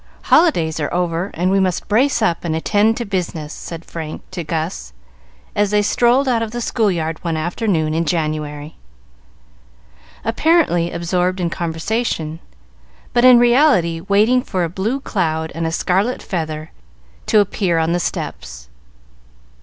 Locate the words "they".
5.69-5.83